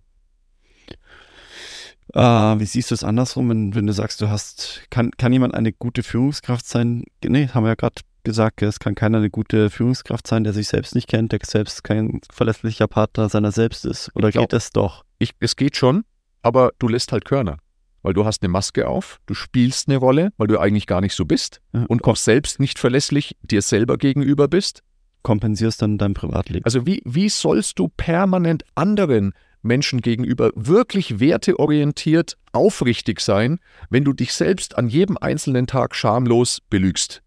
[2.16, 2.20] Äh,
[2.60, 5.74] wie siehst du es andersrum, wenn, wenn, du sagst, du hast, kann, kann jemand eine
[5.74, 7.04] gute Führungskraft sein?
[7.24, 10.68] Nee, haben wir ja gerade gesagt, es kann keiner eine gute Führungskraft sein, der sich
[10.68, 14.12] selbst nicht kennt, der selbst kein verlässlicher Partner seiner selbst ist.
[14.16, 15.04] Oder glaub, geht es doch?
[15.20, 16.06] Ich, es geht schon,
[16.42, 17.58] aber du lässt halt Körner
[18.06, 21.16] weil du hast eine Maske auf, du spielst eine Rolle, weil du eigentlich gar nicht
[21.16, 21.86] so bist ja.
[21.88, 24.84] und auch selbst nicht verlässlich dir selber gegenüber bist.
[25.24, 26.64] Kompensierst dann dein Privatleben.
[26.66, 29.34] Also wie, wie sollst du permanent anderen
[29.66, 36.62] Menschen gegenüber wirklich werteorientiert aufrichtig sein, wenn du dich selbst an jedem einzelnen Tag schamlos
[36.70, 37.22] belügst?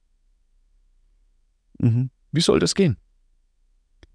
[1.79, 2.11] Mhm.
[2.33, 2.97] Wie soll das gehen?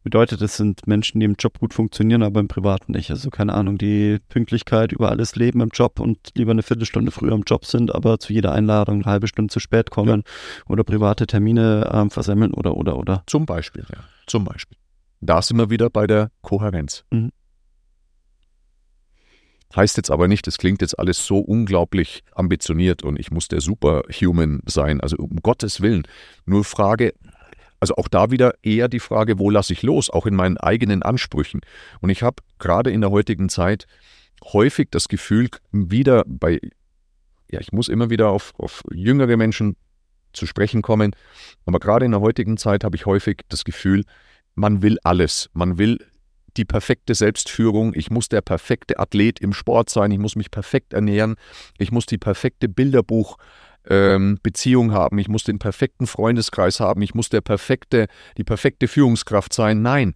[0.03, 3.09] Bedeutet, es sind Menschen, die im Job gut funktionieren, aber im Privaten nicht.
[3.09, 7.31] Also keine Ahnung, die Pünktlichkeit über alles leben im Job und lieber eine Viertelstunde früher
[7.31, 10.63] im Job sind, aber zu jeder Einladung eine halbe Stunde zu spät kommen ja.
[10.69, 13.23] oder private Termine ähm, versemmeln oder oder oder.
[13.27, 14.03] Zum Beispiel, ja.
[14.27, 14.77] Zum Beispiel.
[15.21, 17.05] Da sind wir wieder bei der Kohärenz.
[17.11, 17.31] Mhm.
[19.75, 23.61] Heißt jetzt aber nicht, es klingt jetzt alles so unglaublich ambitioniert und ich muss der
[23.61, 25.01] Superhuman sein.
[25.01, 26.03] Also um Gottes Willen.
[26.45, 27.13] Nur Frage,
[27.79, 31.01] also auch da wieder eher die Frage, wo lasse ich los, auch in meinen eigenen
[31.01, 31.61] Ansprüchen.
[32.01, 33.87] Und ich habe gerade in der heutigen Zeit
[34.43, 36.59] häufig das Gefühl, wieder bei,
[37.51, 39.75] ja, ich muss immer wieder auf, auf jüngere Menschen
[40.33, 41.15] zu sprechen kommen,
[41.65, 44.03] aber gerade in der heutigen Zeit habe ich häufig das Gefühl,
[44.55, 45.49] man will alles.
[45.53, 45.99] Man will
[46.57, 50.93] die perfekte Selbstführung, ich muss der perfekte Athlet im Sport sein, ich muss mich perfekt
[50.93, 51.35] ernähren,
[51.77, 53.37] ich muss die perfekte Bilderbuch
[53.89, 58.87] ähm, Beziehung haben, ich muss den perfekten Freundeskreis haben, ich muss der perfekte, die perfekte
[58.87, 59.81] Führungskraft sein.
[59.81, 60.13] Nein,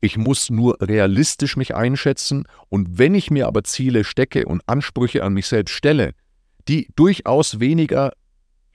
[0.00, 2.44] ich muss nur realistisch mich einschätzen.
[2.68, 6.12] Und wenn ich mir aber Ziele stecke und Ansprüche an mich selbst stelle,
[6.68, 8.12] die durchaus weniger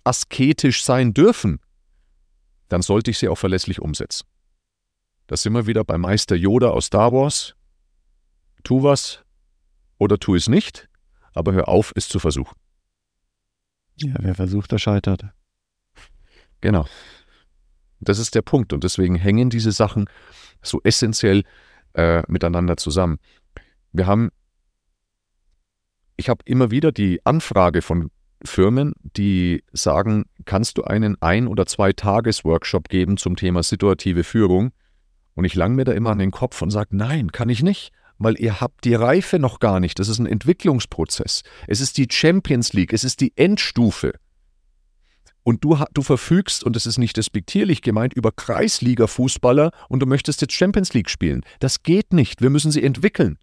[0.04, 1.60] asketisch sein dürfen,
[2.70, 4.26] dann sollte ich sie auch verlässlich umsetzen.
[5.28, 7.56] Da sind wir wieder bei Meister Yoda aus Star Wars.
[8.64, 9.24] Tu was
[9.98, 10.90] oder tu es nicht,
[11.34, 12.56] aber hör auf, es zu versuchen.
[13.96, 15.26] Ja, wer versucht, der scheitert.
[16.62, 16.86] Genau.
[18.00, 20.10] Das ist der Punkt und deswegen hängen diese Sachen
[20.62, 21.44] so essentiell
[21.94, 23.20] äh, miteinander zusammen.
[23.94, 24.30] Wir haben,
[26.18, 28.12] ich habe immer wieder die Anfrage von
[28.44, 34.72] Firmen, die sagen, kannst du einen ein- oder zwei Tages-Workshop geben zum Thema situative Führung?
[35.36, 37.92] Und ich lang mir da immer an den Kopf und sage, nein, kann ich nicht
[38.18, 40.00] weil ihr habt die Reife noch gar nicht.
[40.00, 41.44] Das ist ein Entwicklungsprozess.
[41.68, 44.14] Es ist die Champions League, es ist die Endstufe.
[45.44, 50.42] Und du, du verfügst, und das ist nicht despektierlich gemeint, über Kreisliga-Fußballer und du möchtest
[50.42, 51.44] jetzt Champions League spielen.
[51.60, 52.42] Das geht nicht.
[52.42, 53.38] Wir müssen sie entwickeln.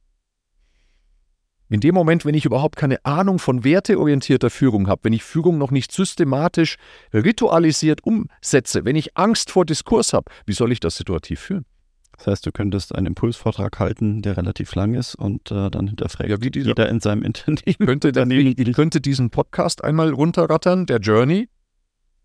[1.69, 5.59] In dem Moment, wenn ich überhaupt keine Ahnung von werteorientierter Führung habe, wenn ich Führung
[5.59, 6.77] noch nicht systematisch
[7.15, 11.65] ritualisiert umsetze, wenn ich Angst vor Diskurs habe, wie soll ich das situativ führen?
[12.23, 16.31] Das heißt, du könntest einen Impulsvortrag halten, der relativ lang ist und äh, dann hinterfragt
[16.31, 17.85] ja, wie dieser, jeder in seinem Unternehmen.
[17.85, 18.13] Könnte,
[18.75, 21.49] könnte diesen Podcast einmal runterrattern, der Journey,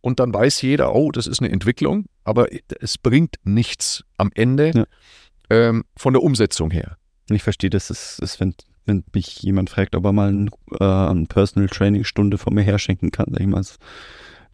[0.01, 2.47] und dann weiß jeder, oh, das ist eine Entwicklung, aber
[2.79, 4.85] es bringt nichts am Ende ja.
[5.49, 6.97] ähm, von der Umsetzung her.
[7.31, 8.53] Ich verstehe, das ist, ist wenn,
[8.85, 12.61] wenn mich jemand fragt, ob er mal ein, äh, eine Personal Training Stunde von mir
[12.61, 13.79] herschenken kann, sag ich mal, das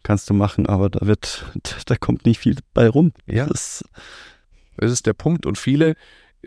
[0.04, 1.44] kannst du machen, aber da wird,
[1.84, 3.12] da kommt nicht viel bei rum.
[3.26, 3.44] Ja.
[3.44, 3.84] Das,
[4.76, 5.46] das ist der Punkt.
[5.46, 5.94] Und viele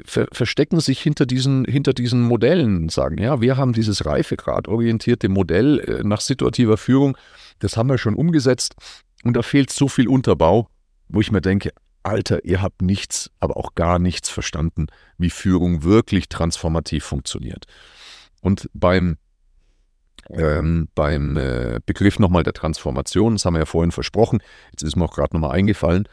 [0.06, 5.80] ver verstecken sich hinter diesen, hinter diesen Modellen, sagen, ja, wir haben dieses Reifegrad-orientierte Modell
[5.80, 7.18] äh, nach situativer Führung,
[7.60, 8.76] das haben wir schon umgesetzt
[9.24, 10.70] und da fehlt so viel Unterbau,
[11.08, 11.72] wo ich mir denke,
[12.04, 14.88] Alter, ihr habt nichts, aber auch gar nichts verstanden,
[15.18, 17.66] wie Führung wirklich transformativ funktioniert.
[18.42, 19.18] Und beim
[20.30, 24.40] ähm, beim äh, Begriff nochmal der Transformation, das haben wir ja vorhin versprochen,
[24.72, 26.08] jetzt ist mir auch gerade nochmal eingefallen,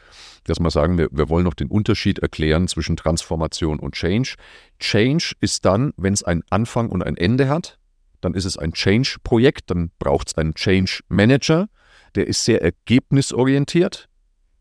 [0.45, 4.35] dass wir sagen, wir, wir wollen noch den Unterschied erklären zwischen Transformation und Change.
[4.79, 7.77] Change ist dann, wenn es einen Anfang und ein Ende hat,
[8.21, 11.67] dann ist es ein Change-Projekt, dann braucht es einen Change-Manager,
[12.15, 14.07] der ist sehr ergebnisorientiert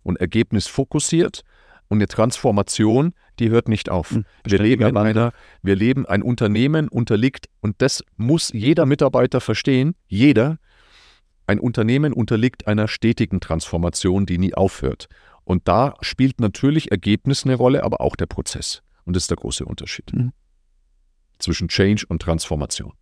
[0.03, 1.43] und ergebnisfokussiert.
[1.89, 4.11] Und eine Transformation, die hört nicht auf.
[4.11, 5.33] Hm, wir leben in einer,
[5.63, 10.59] wir leben, ein Unternehmen unterliegt, und das muss jeder Mitarbeiter verstehen, jeder,
[11.47, 15.09] ein Unternehmen unterliegt einer stetigen Transformation, die nie aufhört.
[15.45, 18.83] Und da spielt natürlich Ergebnis eine Rolle, aber auch der Prozess.
[19.05, 20.33] Und das ist der große Unterschied mhm.
[21.39, 22.95] zwischen Change und Transformation.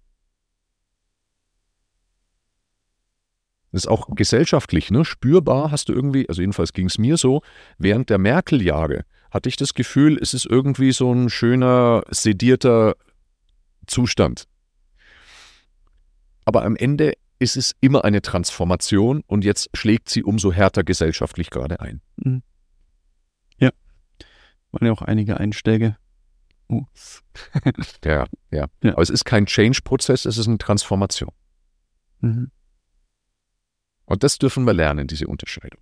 [3.70, 5.04] Das ist auch gesellschaftlich, ne?
[5.04, 7.42] Spürbar hast du irgendwie, also jedenfalls ging es mir so,
[7.78, 12.94] während der Merkel-Jahre hatte ich das Gefühl, es ist irgendwie so ein schöner, sedierter
[13.86, 14.46] Zustand.
[16.44, 21.48] Aber am Ende ist es immer eine Transformation und jetzt schlägt sie umso härter gesellschaftlich
[21.48, 22.02] gerade ein.
[22.16, 22.42] Mhm.
[23.58, 23.70] Ja.
[24.70, 25.96] Waren ja auch einige Einschläge.
[26.68, 26.84] Uh.
[28.04, 28.92] ja, ja, ja.
[28.92, 31.32] Aber es ist kein Change-Prozess, es ist eine Transformation.
[32.20, 32.50] Mhm.
[34.04, 35.80] Und das dürfen wir lernen, diese Unterscheidung.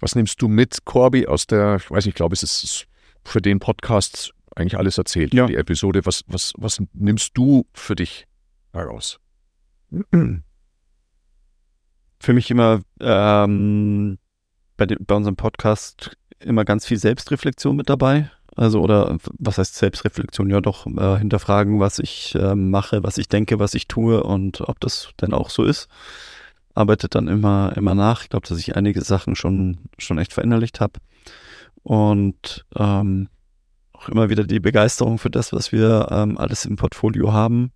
[0.00, 2.86] Was nimmst du mit, Corby, aus der, ich weiß nicht, ich glaube, es ist
[3.24, 5.46] für den Podcast eigentlich alles erzählt, ja.
[5.46, 6.04] die Episode.
[6.04, 8.26] Was, was, was nimmst du für dich
[8.72, 9.20] heraus?
[12.20, 14.18] Für mich immer ähm,
[14.76, 18.30] bei, dem, bei unserem Podcast immer ganz viel Selbstreflexion mit dabei.
[18.56, 20.50] Also, oder was heißt Selbstreflexion?
[20.50, 24.60] Ja, doch äh, hinterfragen, was ich äh, mache, was ich denke, was ich tue und
[24.62, 25.88] ob das denn auch so ist.
[26.74, 28.22] Arbeitet dann immer, immer nach.
[28.22, 31.00] Ich glaube, dass ich einige Sachen schon, schon echt verinnerlicht habe.
[31.82, 33.28] Und ähm,
[33.92, 37.72] auch immer wieder die Begeisterung für das, was wir ähm, alles im Portfolio haben.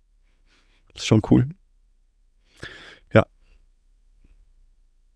[0.93, 1.49] Das ist schon cool.
[3.13, 3.25] Ja.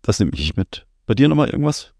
[0.02, 0.86] Das nehme ich mit.
[1.06, 1.94] Bei dir nochmal irgendwas?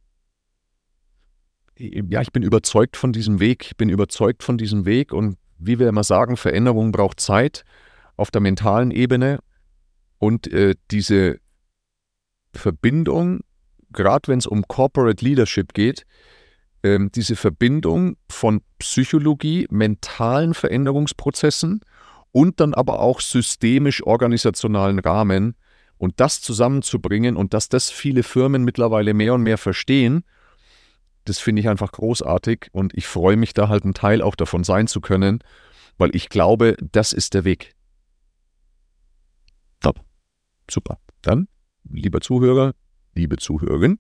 [1.81, 5.79] ja, ich bin überzeugt von diesem Weg, ich bin überzeugt von diesem Weg und wie
[5.79, 7.65] wir immer sagen, Veränderung braucht Zeit
[8.17, 9.41] auf der mentalen Ebene
[10.19, 11.41] und äh, diese
[12.55, 13.41] Verbindung,
[13.93, 16.07] gerade wenn es um Corporate Leadership geht,
[16.83, 21.81] äh, diese Verbindung von Psychologie, mentalen Veränderungsprozessen
[22.33, 25.55] und dann aber auch systemisch-organisationalen Rahmen
[25.99, 30.25] und das zusammenzubringen und dass das viele Firmen mittlerweile mehr und mehr verstehen
[31.25, 34.65] das finde ich einfach großartig und ich freue mich da halt ein Teil auch davon
[34.65, 35.45] sein zu können,
[35.99, 37.75] weil ich glaube, das ist der Weg.
[39.81, 40.01] Top.
[40.71, 40.99] Super.
[41.23, 41.49] Dann,
[41.89, 42.75] lieber Zuhörer,
[43.15, 43.99] liebe Zuhörerin,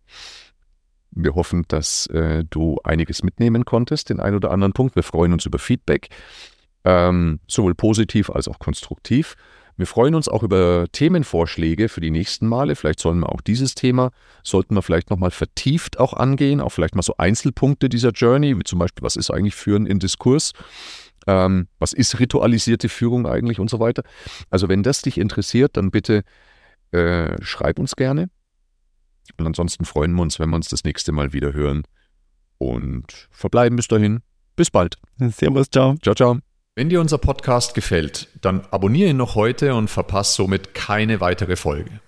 [1.12, 4.94] wir hoffen, dass äh, du einiges mitnehmen konntest, den einen oder anderen Punkt.
[4.94, 6.08] Wir freuen uns über Feedback,
[6.84, 9.36] ähm, sowohl positiv als auch konstruktiv.
[9.76, 12.76] Wir freuen uns auch über Themenvorschläge für die nächsten Male.
[12.76, 14.10] Vielleicht sollen wir auch dieses Thema,
[14.44, 18.64] sollten wir vielleicht nochmal vertieft auch angehen, auch vielleicht mal so Einzelpunkte dieser Journey, wie
[18.64, 20.52] zum Beispiel, was ist eigentlich Führen in Diskurs?
[21.26, 24.02] Ähm, was ist ritualisierte Führung eigentlich und so weiter.
[24.50, 26.24] Also wenn das dich interessiert, dann bitte
[26.92, 28.30] äh, schreib uns gerne.
[29.36, 31.84] Und ansonsten freuen wir uns, wenn wir uns das nächste Mal wieder hören.
[32.58, 34.20] Und verbleiben bis dahin.
[34.56, 34.96] Bis bald.
[35.18, 35.96] Servus, ciao.
[36.02, 36.38] Ciao, ciao.
[36.74, 41.56] Wenn dir unser Podcast gefällt, dann abonniere ihn noch heute und verpasse somit keine weitere
[41.56, 42.00] Folge.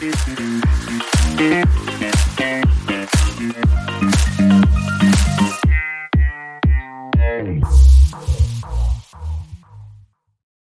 [0.00, 1.64] Musik